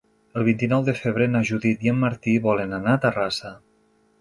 [0.39, 3.57] El vint-i-nou de febrer na Judit i en Martí volen anar a Terrassa.